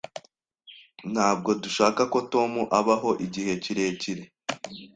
Ntabwo 1.13 1.49
dushaka 1.63 2.01
ko 2.11 2.19
Tom 2.33 2.51
abaho 2.79 3.09
igihe 3.25 3.53
kirekire. 3.63 4.23